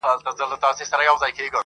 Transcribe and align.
علم 0.03 0.21
ذهن 0.37 0.55
پراخوي. 0.61 1.51